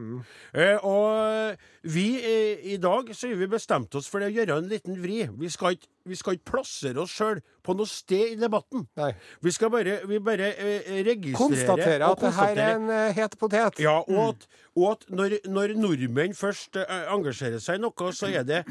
[0.55, 4.59] Eh, og vi eh, i dag så har vi bestemt oss for det å gjøre
[4.61, 5.25] en liten vri.
[5.41, 8.87] Vi skal ikke, vi skal ikke plassere oss sjøl på noe sted i debatten.
[9.01, 9.11] Nei.
[9.45, 13.35] Vi skal bare, vi bare eh, registrere Konstatere at det her er en uh, het
[13.41, 13.83] potet.
[13.83, 18.31] ja, og at, og at når, når nordmenn først uh, engasjerer seg i noe, så
[18.31, 18.63] er det,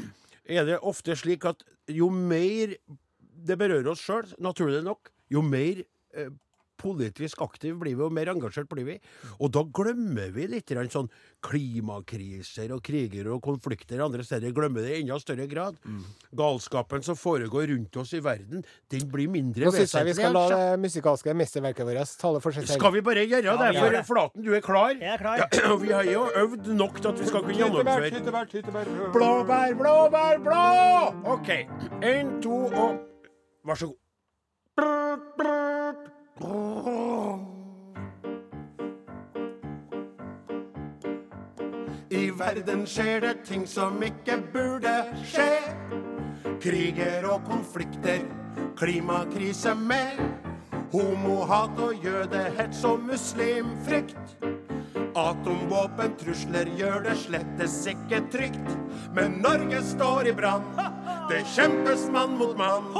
[0.48, 2.74] er det ofte slik at jo mer
[3.48, 5.82] det berører oss sjøl, naturlig nok, jo mer
[6.16, 6.30] eh,
[6.78, 8.96] politisk aktive blir vi, og mer engasjert blir vi.
[9.38, 11.10] Og da glemmer vi litt sånn
[11.44, 14.54] klimakriser og kriger og konflikter andre steder.
[14.54, 15.78] Glemmer det i enda større grad.
[16.38, 20.34] Galskapen som foregår rundt oss i verden, den blir mindre Nå syns jeg vi skal
[20.34, 20.58] la altså.
[20.58, 22.80] det musikalske mesterverket vårt tale for seg selv.
[22.80, 23.70] Skal vi bare gjøre det?
[23.78, 23.98] For.
[24.08, 24.94] Flaten, du er klar?
[24.96, 25.42] Jeg er klar.
[25.42, 28.92] Ja, og vi har jo øvd nok til at vi skal kunne gjennomføre tyttebær, tyttebær.
[29.14, 30.64] Blåbær, blåbær, blå!
[31.36, 31.54] OK.
[32.02, 33.04] Én, to og
[33.68, 33.96] Vær så god.
[42.10, 44.92] I verden skjer det ting som ikke burde
[45.26, 45.50] skje.
[46.62, 48.22] Kriger og konflikter,
[48.78, 50.22] klimakrise med.
[50.92, 54.38] Homohat og jødehets og muslimfrykt.
[55.18, 58.74] Atomvåpentrusler gjør det slettes ikke trygt.
[59.14, 60.70] Men Norge står i brann.
[61.28, 62.94] Det kjempes mann mot mann.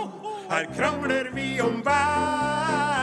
[0.50, 2.97] Her krangler vi om vei.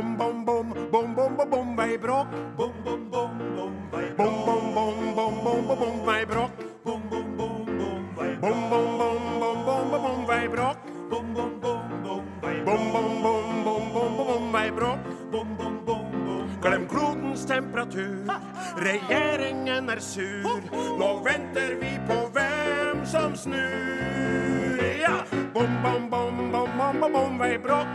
[0.00, 2.26] Bom, bom, bom, bom, bom, bom, bom, veibråk.
[2.56, 3.72] Bom, bom, bom, bom,
[4.16, 6.50] Bom, bom, bom, bom, bom, bom, bom, veibråk.
[6.84, 8.06] Bom, bom, bom, bom,
[8.40, 10.26] Bom, bom, bom, bom, bom, bom, bom.
[12.64, 14.52] Bom, bom, bom, bom,
[15.30, 16.12] Bom, bom, bom,
[16.62, 18.24] Glem klodens temperatur.
[18.80, 20.48] Regjeringen er sur.
[20.98, 24.80] Nå venter vi på hvem som snur.
[25.00, 25.26] Ja!
[25.52, 27.86] Bom, bom, bom, bom, bom, bom, bom, vei bråk.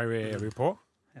[0.00, 0.70] Ja, vi, er vi på?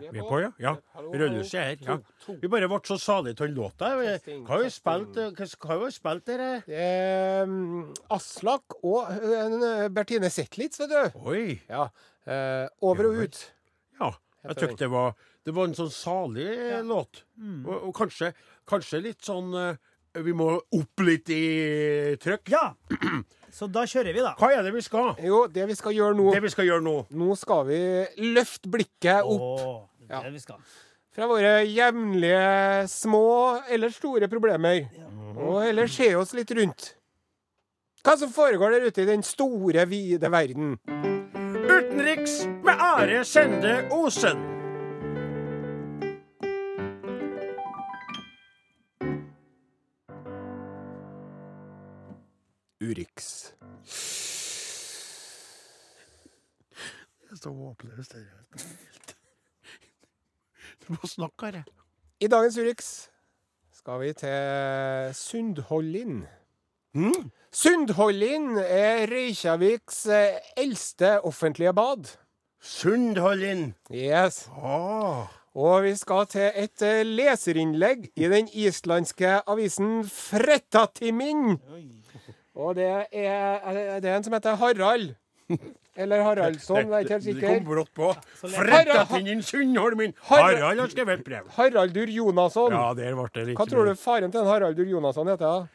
[0.00, 0.48] Vi er på, ja?
[0.62, 0.72] ja.
[0.96, 1.80] Rødlyset er her.
[1.84, 2.34] Ja.
[2.40, 3.90] Vi bare ble så salige av låta.
[3.98, 6.48] Hva har vi spilt, eh, hva hva har vi spilt dere?
[6.64, 7.52] Eh,
[8.16, 11.18] Aslak og eh, Bertine Zetlitz, vet du.
[11.28, 11.58] Oi!
[11.68, 11.90] Ja.
[12.24, 13.42] Eh, over og ut.
[14.00, 14.14] Ja.
[14.40, 15.12] Jeg Heter det var,
[15.44, 16.80] det var en sånn salig ja.
[16.86, 17.26] låt.
[17.36, 17.66] Mm.
[17.66, 18.32] Og, og kanskje,
[18.70, 19.76] kanskje litt sånn eh,
[20.24, 22.54] Vi må opp litt i trøkk.
[22.56, 22.70] Ja.
[23.52, 24.34] Så da kjører vi, da.
[24.38, 25.14] Hva er det vi skal?
[25.24, 26.94] Jo, det vi skal gjøre nå Det vi skal gjøre nå.
[27.10, 27.80] Nå skal vi
[28.34, 30.20] løfte blikket opp Åh, det Ja.
[30.20, 30.56] er det vi skal.
[31.12, 34.86] fra våre jevnlige små eller store problemer.
[35.36, 36.94] Og heller se oss litt rundt.
[38.04, 40.78] Hva som foregår der ute i den store, vide verden.
[41.68, 44.59] Utenriks med Are Sende Osen.
[52.90, 53.52] Urix.
[57.20, 58.16] Det er så håpløst.
[60.82, 61.64] Du må snakke, Are.
[62.20, 62.90] I dagens Urix
[63.80, 66.24] skal vi til Sundhollin.
[66.92, 67.30] Mm.
[67.54, 72.10] Sundhollin er Reykjaviks eh, eldste offentlige bad.
[72.60, 73.74] Sundhollin.
[73.94, 74.48] Yes.
[74.52, 75.30] Ah.
[75.54, 81.56] Og vi skal til et eh, leserinnlegg i den islandske avisen Frettatimin.
[82.56, 85.12] Og det er, det er en som heter Harald.
[86.00, 87.66] Eller Haraldsson, jeg er ikke helt Du kom sikker.
[87.66, 88.08] brått på.
[88.46, 89.44] lett.
[89.44, 90.14] Sundholmen!
[90.28, 91.48] Harald- Harald har skrevet et brev.
[91.56, 92.72] Haraldur Jonasson.
[92.72, 95.46] Ja, der ble det litt Hva tror du faren til en Haraldur Jonasson heter?
[95.46, 95.66] da?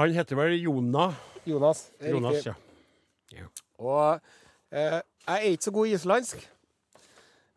[0.00, 1.08] Han heter vel Jona.
[1.48, 1.86] Jonas.
[2.04, 2.54] Jonas, ja.
[3.34, 3.46] ja.
[3.80, 4.20] Og
[4.72, 6.44] eh, jeg er ikke så god i islandsk,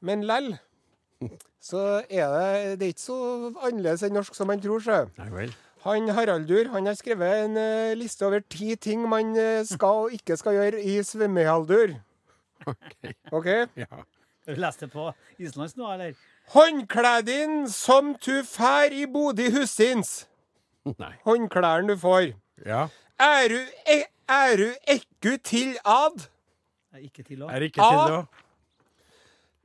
[0.01, 0.53] men lell
[1.63, 3.17] så er det Det er ikke så
[3.63, 5.03] annerledes enn norsk som man tror, sjø.
[5.19, 5.53] Nei vel.
[5.83, 10.13] Han Haraldur han har skrevet en eh, liste over ti ting man eh, skal og
[10.15, 11.97] ikke skal gjøre i svømmehaldur.
[13.35, 13.49] OK?
[13.75, 13.89] Ja.
[14.47, 16.13] Har du lest det på islandsk nå, eller?
[16.53, 20.23] Håndkledin som tu fær i Bodø husins.
[20.99, 21.13] Nei.
[21.27, 22.33] Håndklærne du får.
[22.65, 22.87] Ja.
[23.19, 26.25] Er du, e, er du ekku til ad?
[26.93, 28.23] Nei, Ikke til å Er ikke til å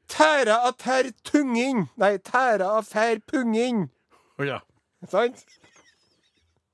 [0.09, 1.85] Tæra av tær tungin.
[2.01, 3.91] Nei, tæra av fær pungin.
[4.39, 4.63] Oh, ja.
[5.11, 5.43] Sant?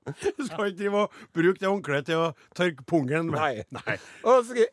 [0.37, 3.39] Du skal ikke drive og bruke det håndkleet til å tørke pungen med.
[3.39, 3.63] Nei.
[3.79, 3.97] Nei.
[4.23, 4.67] Og så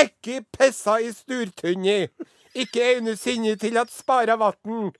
[0.00, 2.06] Ekki pessa i sturtunni.
[2.58, 4.90] Ikke einu sinne til at spara vatn.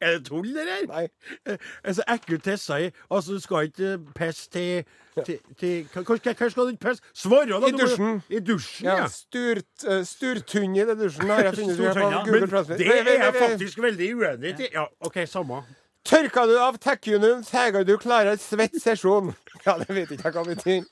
[0.00, 0.86] Er det tull, det der?
[0.88, 1.08] Nei.
[1.46, 4.84] Eh, Altså, ekkelt tissa i Altså, du skal ikke pisse til,
[5.26, 7.02] til, til hva skal du ikke pisse?
[7.14, 7.68] Svare, da!
[7.68, 8.22] I du dusjen.
[8.30, 9.08] I dusjen, Ja, ja.
[9.12, 14.12] sturt, uh, sturtunni i dusjen har jeg funnet ut Men det er jeg faktisk veldig
[14.16, 14.70] uenig i.
[14.72, 15.64] Ja, OK, samme.
[16.04, 19.32] Tørka du av tekjunum, seger du klarer svett sesjon.
[19.64, 20.84] Ja, det vet ikke jeg hva betyr.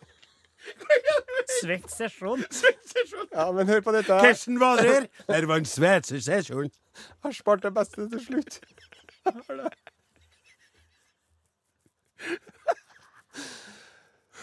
[1.60, 2.44] Svett sesjon.
[3.34, 4.16] Ja, men hør på dette.
[4.24, 5.02] Hvordan var det?
[5.28, 6.70] Det var en svett sesjon.
[7.24, 8.60] Har spart det beste til slutt.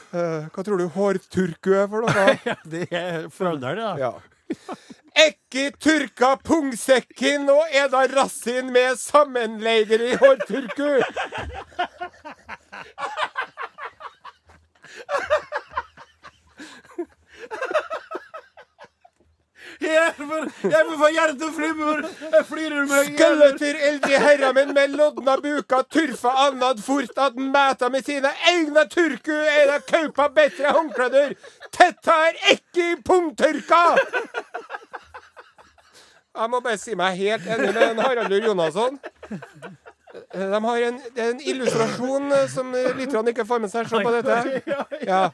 [0.10, 2.30] Eh, hva tror du hårturku er for noe?
[2.50, 3.98] Ja, det er Frogner, det, da.
[4.02, 4.14] Ja.
[5.15, 10.91] Ekki turka pungsekken og eda rassin med sammenleider i hårturku.
[19.82, 22.02] Jeg får, få hjerteflimmer!
[22.34, 23.19] Jeg flirer meg i hjel.
[23.19, 29.32] Skeletter eldre herremenn med lodna buka turfa annad fort at mæta med sine egne turku
[29.34, 31.34] eda kaupa bedre håndklær.
[31.72, 33.84] Tetta er ekki pungtørka!
[36.39, 38.99] Jeg må bare si meg helt enig med en Haraldur Jonasson.
[40.34, 43.89] De har en, det er en illustrasjon som lytterne ikke får med seg.
[43.91, 44.38] Se på dette.
[45.06, 45.28] Ja.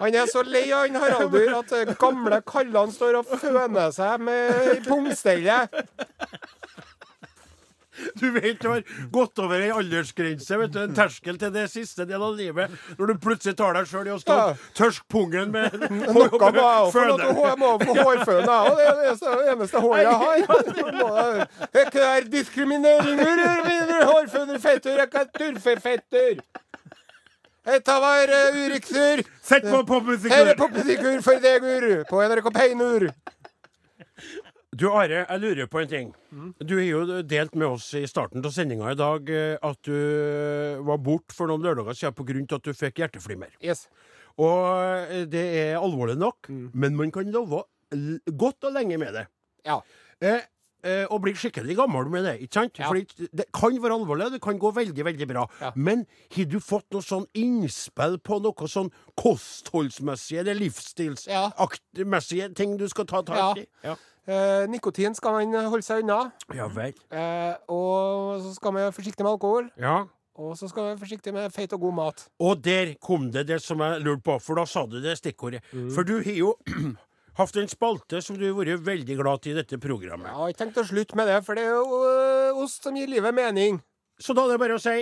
[0.00, 4.82] Han er så lei av han Haraldur at gamle kallene står og føner seg med
[4.88, 5.80] pungstellet.
[8.20, 12.04] Du vet du har gått over ei aldersgrense, vet du, en terskel til det siste
[12.08, 14.48] del av livet, når du plutselig tar deg sjøl i å stå Ja.
[14.76, 18.70] tørsk pungen med Noe må jeg få lov til å jeg må få hårføne, jeg
[18.70, 18.76] òg.
[18.76, 21.46] Det er det eneste- håret jeg har.
[21.80, 23.16] Det er diskriminering!
[23.16, 25.06] diskrimineringer, fetter.
[25.38, 26.40] Turfefetter.
[27.66, 29.22] Dette var uh, Uriksur.
[29.42, 30.54] Sett på popmusikkur!
[30.56, 30.58] popmusikk!
[30.58, 33.10] popmusikkur for deg, ur, på NRK Peinur.
[34.70, 36.10] Du Are, jeg lurer på en ting.
[36.62, 39.96] Du har jo delt med oss i starten av sendinga i dag eh, at du
[40.86, 42.44] var borte for noen lørdager siden pga.
[42.54, 43.50] at du fikk hjerteflimmer.
[43.58, 43.88] Yes.
[44.38, 47.64] Og eh, det er alvorlig nok, men man kan love
[48.38, 49.24] godt og lenge med det.
[49.66, 49.80] Ja.
[50.22, 50.46] Eh,
[50.86, 52.36] eh, og bli skikkelig gammel med det.
[52.46, 52.78] ikke sant?
[52.78, 52.92] Ja.
[52.92, 55.48] Fordi det kan være alvorlig, det kan gå veldig veldig bra.
[55.60, 55.72] Ja.
[55.74, 56.06] Men
[56.36, 63.10] har du fått noe sånn innspill på noe sånn kostholdsmessige eller livsstilsmessige ting du skal
[63.10, 63.66] ta tak i?
[63.82, 63.98] Ja.
[64.28, 66.32] Eh, nikotin skal man holde seg unna.
[66.54, 66.94] ja vel.
[67.10, 69.70] Eh, og så skal man være forsiktig med alkohol.
[69.80, 70.04] Ja.
[70.40, 72.26] Og så skal man være forsiktig med feit og god mat.
[72.40, 75.60] Og der kom det det som jeg lurte på, for da sa du det stikkordet.
[75.94, 76.54] For du har jo
[77.40, 80.28] hatt en spalte som du har vært veldig glad i i dette programmet.
[80.30, 82.96] Ja, Jeg har tenkt å slutte med det, for det er jo øh, ost som
[82.96, 83.80] gir livet mening.
[84.20, 85.00] Så da er det bare å si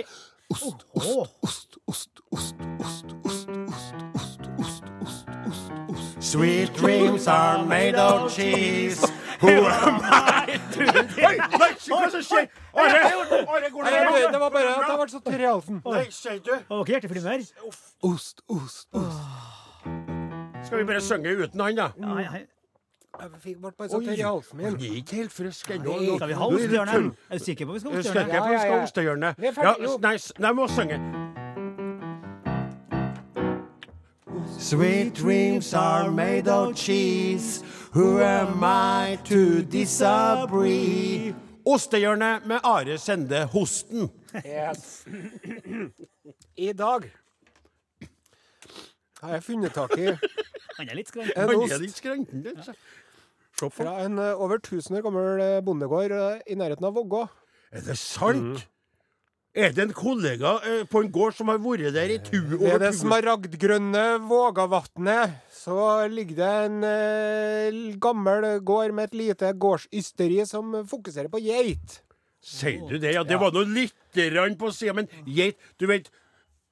[0.49, 6.23] ost, ost, ost, ost, ost, ost, ost, ost, ost, ost, ost, ost.
[6.23, 9.08] Sweet dreams are made of cheese.
[9.39, 12.47] Who am I Oi, nei, hva som skjer?
[12.73, 14.13] Are, Are, går Nei, det bra?
[14.15, 15.81] det, det var bare at jeg ble så tørr i halsen.
[15.85, 16.51] Nei, sier du?
[16.55, 17.43] Har dere hjerteflimmer?
[18.09, 19.19] Ost, ost, ost.
[20.67, 21.89] Skal vi bare synge uten han, da?
[21.97, 22.23] Nei, nei.
[22.23, 22.45] ja.
[23.19, 24.79] Jeg fikk- ble bare så tørr i halsen min.
[24.79, 25.97] Jeg er ikke helt frisk ennå.
[26.17, 27.11] Skal vi ha ostehjørnet?
[27.29, 29.35] Er du sikker på at vi skal ha ostehjørnet?
[29.39, 29.75] Ja, ja, ja.
[29.79, 30.15] Vi er nei,
[30.47, 30.99] jeg må synge.
[34.59, 37.63] Sweet dreams are made of cheese.
[37.93, 41.33] Who am I to disagree?
[41.65, 44.09] Ostehjørnet med Are Sende Hosten.
[44.45, 45.05] Yes.
[46.57, 47.01] I dag
[49.21, 50.05] har jeg funnet tak i
[50.77, 51.37] Han er litt skrenken.
[51.37, 51.79] en Han er
[53.63, 57.27] ost fra en øh, over 1000 år gammel øh, bondegård øh, i nærheten av Vågå.
[57.71, 58.67] Er det sant?
[59.57, 62.59] Er det en kollega eh, på en gård som har vært der i tu Ved
[62.59, 70.45] over det smaragdgrønne Vågavatnet så ligger det en eh, gammel gård med et lite gårdsysteri
[70.47, 71.97] som fokuserer på geit.
[72.45, 73.15] Sier du det?
[73.17, 76.07] Ja, det var nå lite grann på sida, men geit Du vet,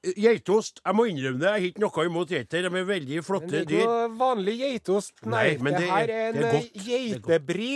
[0.05, 2.61] eh, geitost Jeg må innrømme det, jeg har ikke noe imot geiter.
[2.69, 3.81] De er veldig Men flotte det er dyr.
[3.81, 5.13] ikke noe vanlig geitost.
[5.25, 6.73] Nei, Nei, men det, det er- her er en det er godt.
[6.77, 7.73] Det er geitebri.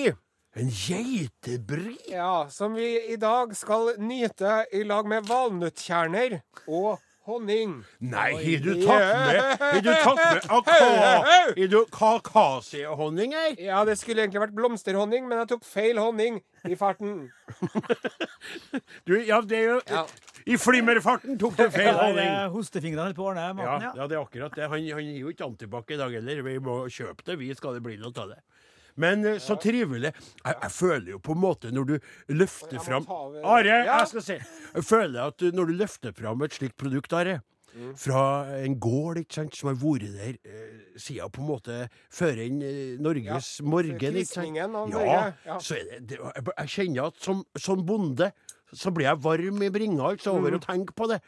[0.60, 1.96] En geitebri?
[2.12, 6.98] Ja, som vi i dag skal nyte i lag med valnøttkjerner og
[7.30, 7.78] honning.
[8.04, 13.56] Nei, har du tatt med Har du tatt med aka- du kakasiehonning her?
[13.64, 17.30] Ja, det skulle egentlig vært blomsterhonning, men jeg tok feil honning i farten.
[19.08, 20.04] Du, ja, det er jo Ja.
[20.50, 22.28] I flimmerfarten tok du feil honning.
[22.28, 23.92] er hostefingrene holder på å ordne maten, ja.
[24.02, 24.68] ja, det er akkurat det.
[24.72, 26.42] Han, han gir jo ikke antibac i dag heller.
[26.48, 28.40] Vi må kjøpe det, vi skal det bli noe av det.
[29.02, 30.12] Men eh, så trivelig.
[30.14, 31.96] Jeg, jeg føler jo på en måte når du
[32.42, 34.38] løfter fram Are, jeg skal si.
[34.76, 37.40] Jeg føler at når du løfter fram et slikt produkt, Are,
[37.72, 37.94] Mm.
[37.96, 38.22] fra
[38.66, 41.76] en gård ikke sant, som har vært der eh, siden på en måte
[42.12, 43.94] før enn Norges Norges morgen.
[43.96, 44.44] ikke sant?
[44.44, 45.22] Kristningen av Ja, Norge.
[45.48, 45.56] Ja.
[45.64, 48.28] så er det, det jeg, kjenner at som, som bonde
[48.76, 50.60] så blir jeg varm i bringa altså, over Mm.
[50.60, 51.22] å tenke på det.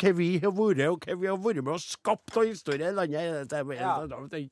[0.00, 2.96] Hva vi har vært, og hva vi har vært med og skapt av historie i
[2.96, 3.20] landet.
[3.52, 4.48] Det det, det, det, Ja.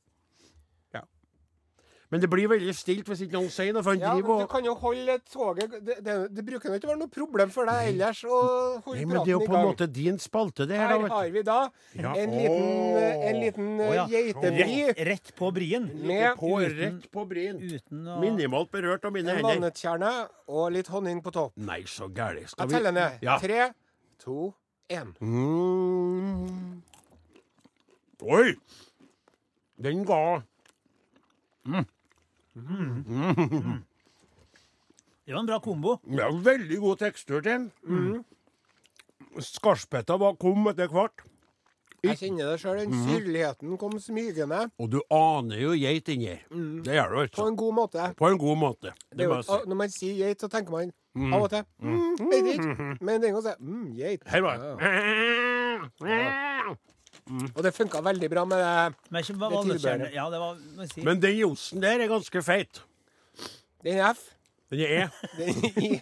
[2.11, 4.39] Men det blir veldig stilt hvis ikke noen sier noe, for han Ja, men og
[4.41, 7.51] du kan jo holde toget Det, det, det bruker jo ikke å være noe problem
[7.53, 8.39] for deg ellers å
[8.87, 10.89] holde Nei, men det er jo på en måte din spalte, det her.
[10.89, 11.59] Her da, vet har vi da
[12.01, 12.15] Ja.
[12.23, 12.97] en liten,
[13.29, 14.07] en liten oh, ja.
[14.09, 15.91] eh, geitebri Rett på brien.
[16.09, 17.61] med På, uten- rett på brien.
[17.61, 19.59] Uten å Minimalt berørt av mine en hender.
[19.61, 20.15] vannetkjerne
[20.49, 21.53] og litt honning på topp.
[21.61, 22.47] Nei, så gæli.
[22.49, 23.19] Skal Jeg vi teller ned.
[23.23, 23.37] Ja.
[23.45, 23.69] Tre,
[24.25, 24.55] to,
[24.89, 25.13] én.
[25.21, 26.81] Mm.
[28.25, 28.55] Oi!
[29.79, 30.23] Den ga
[35.27, 35.99] Det var en bra kombo.
[36.09, 37.73] ja, veldig god tekstur til den.
[37.85, 38.25] Mm.
[39.45, 41.25] Skarpeta var kom etter hvert.
[42.07, 42.79] Jeg kjenner det sjøl.
[42.79, 43.09] Den Mhm.
[43.09, 46.45] syrligheten kom smygende Og du aner jo geit inni her.
[46.49, 47.47] Det gjør du på altså.
[47.49, 48.15] en god måte.
[48.17, 48.93] På en god måte.
[49.11, 50.93] Det Det jo, når man sier geit, så tenker man
[51.35, 52.97] av og til mm, vet ikke.
[53.03, 54.23] Men den gangen sier mm, geit.
[54.29, 54.55] Her var
[56.01, 56.75] Ja.
[57.29, 57.51] Det.
[57.57, 58.97] Og det funka veldig bra med det.
[59.11, 60.15] Men ikke Det tilbehøret.
[60.15, 61.05] Ja, det var si.
[61.07, 62.83] Men den osten der er ganske feit.
[63.85, 64.25] Den er F.
[64.71, 65.09] Den er E.
[65.39, 66.01] Den er I.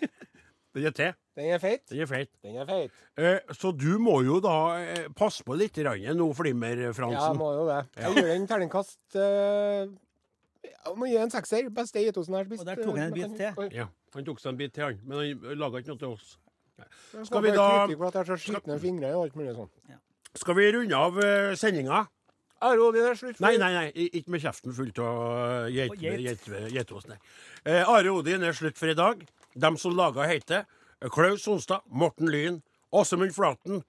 [0.76, 1.12] Den er T.
[1.36, 1.82] Den er feit.
[1.90, 2.30] Den er feit.
[2.42, 2.92] Den er feit.
[3.16, 7.36] Eh, så du må jo da eh, passe på litt nå, Ja, Flimmer-Fransen.
[7.36, 7.82] må jo det.
[7.96, 9.86] Jeg gir den terningkast eh,
[10.64, 11.68] Jeg må gi en sekser.
[11.70, 12.60] Beste geitosten jeg har spist.
[12.60, 13.70] Og der tok han en bit til.
[13.76, 15.00] Ja, han tok seg en bit til, han.
[15.04, 16.36] Men han laga ikke noe til oss.
[16.76, 18.00] Jeg Skal vi da- kritikk
[20.36, 22.04] Skal vi runde av uh, sendinga?
[22.66, 23.36] Aro, det er slutt.
[23.36, 27.10] for- Nei, nei, nei, ikke med kjeften full av geitost.
[27.66, 29.26] Eh, Are Odin er slutt for i dag.
[29.56, 30.64] Dem som laga heter
[31.12, 33.82] Klaus Sonstad, Morten Lyn, Åsemund Flaten,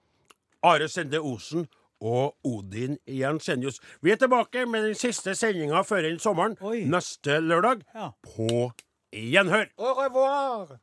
[0.62, 1.66] Are Sende Osen
[2.00, 3.80] og Odin Jensenius.
[4.02, 6.84] Vi er tilbake med den siste sendinga før sommeren Oi.
[6.84, 7.82] neste lørdag.
[7.94, 8.10] Ja.
[8.22, 8.70] På
[9.12, 9.68] gjenhør.
[9.78, 10.76] Au revoir!